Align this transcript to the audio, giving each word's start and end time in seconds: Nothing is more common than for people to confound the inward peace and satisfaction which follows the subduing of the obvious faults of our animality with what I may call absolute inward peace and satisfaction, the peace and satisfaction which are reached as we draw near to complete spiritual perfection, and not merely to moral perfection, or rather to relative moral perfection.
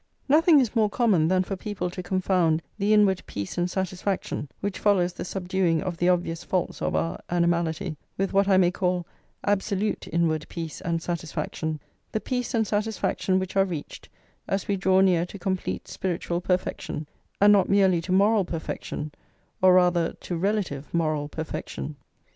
Nothing 0.27 0.59
is 0.59 0.75
more 0.75 0.89
common 0.89 1.27
than 1.27 1.43
for 1.43 1.55
people 1.55 1.91
to 1.91 2.01
confound 2.01 2.63
the 2.79 2.91
inward 2.91 3.21
peace 3.27 3.55
and 3.55 3.69
satisfaction 3.69 4.49
which 4.59 4.79
follows 4.79 5.13
the 5.13 5.23
subduing 5.23 5.79
of 5.83 5.97
the 5.97 6.09
obvious 6.09 6.43
faults 6.43 6.81
of 6.81 6.95
our 6.95 7.19
animality 7.29 7.97
with 8.17 8.33
what 8.33 8.47
I 8.47 8.57
may 8.57 8.71
call 8.71 9.05
absolute 9.43 10.07
inward 10.11 10.47
peace 10.49 10.81
and 10.81 11.03
satisfaction, 11.03 11.79
the 12.13 12.19
peace 12.19 12.55
and 12.55 12.65
satisfaction 12.65 13.37
which 13.37 13.55
are 13.55 13.63
reached 13.63 14.09
as 14.47 14.67
we 14.67 14.75
draw 14.75 15.01
near 15.01 15.23
to 15.27 15.37
complete 15.37 15.87
spiritual 15.87 16.41
perfection, 16.41 17.05
and 17.39 17.53
not 17.53 17.69
merely 17.69 18.01
to 18.01 18.11
moral 18.11 18.43
perfection, 18.43 19.11
or 19.61 19.75
rather 19.75 20.13
to 20.13 20.35
relative 20.35 20.91
moral 20.91 21.29
perfection. 21.29 21.95